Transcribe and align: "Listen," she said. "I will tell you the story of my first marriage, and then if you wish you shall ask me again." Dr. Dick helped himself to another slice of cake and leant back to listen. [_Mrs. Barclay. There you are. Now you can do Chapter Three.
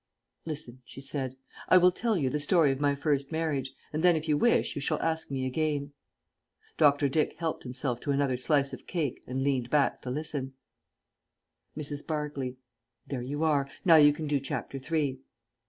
"Listen," 0.47 0.81
she 0.83 0.99
said. 0.99 1.35
"I 1.69 1.77
will 1.77 1.91
tell 1.91 2.17
you 2.17 2.31
the 2.31 2.39
story 2.39 2.71
of 2.71 2.81
my 2.81 2.95
first 2.95 3.31
marriage, 3.31 3.71
and 3.93 4.01
then 4.03 4.15
if 4.15 4.27
you 4.27 4.35
wish 4.35 4.73
you 4.73 4.81
shall 4.81 4.99
ask 4.99 5.29
me 5.29 5.45
again." 5.45 5.93
Dr. 6.75 7.07
Dick 7.07 7.35
helped 7.37 7.61
himself 7.61 7.99
to 7.99 8.11
another 8.11 8.35
slice 8.35 8.73
of 8.73 8.87
cake 8.87 9.21
and 9.27 9.43
leant 9.43 9.69
back 9.69 10.01
to 10.01 10.09
listen. 10.09 10.55
[_Mrs. 11.77 12.07
Barclay. 12.07 12.55
There 13.05 13.21
you 13.21 13.43
are. 13.43 13.69
Now 13.85 13.97
you 13.97 14.11
can 14.11 14.25
do 14.25 14.39
Chapter 14.39 14.79
Three. 14.79 15.19